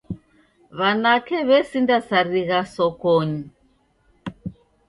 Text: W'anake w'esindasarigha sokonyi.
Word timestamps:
W'anake 0.77 1.37
w'esindasarigha 1.47 2.59
sokonyi. 2.73 3.41